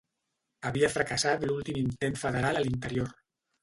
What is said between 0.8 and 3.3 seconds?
fracassat l'últim intent federal a l'interior.